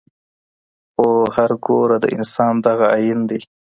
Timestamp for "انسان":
2.15-2.53